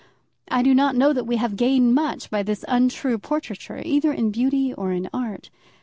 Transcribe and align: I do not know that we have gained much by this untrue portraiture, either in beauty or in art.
I 0.49 0.63
do 0.63 0.73
not 0.73 0.95
know 0.95 1.13
that 1.13 1.25
we 1.27 1.37
have 1.37 1.55
gained 1.55 1.93
much 1.93 2.31
by 2.31 2.41
this 2.41 2.65
untrue 2.67 3.19
portraiture, 3.19 3.83
either 3.85 4.11
in 4.11 4.31
beauty 4.31 4.73
or 4.73 4.91
in 4.91 5.07
art. 5.13 5.51